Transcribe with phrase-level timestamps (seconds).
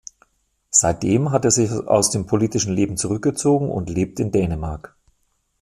[0.71, 4.95] Seitdem hat er sich aus dem politischen Leben zurückgezogen und lebt in Dänemark.